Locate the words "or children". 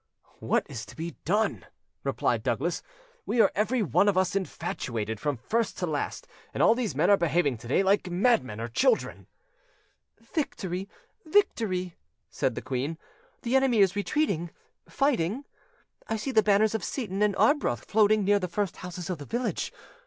8.59-9.27